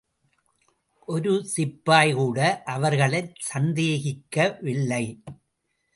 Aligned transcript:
ஒரு 1.07 1.33
சிப்பாய்கூட 1.51 2.39
அவர்களைச்சந்தேகிக்கவில்லை. 2.75 5.03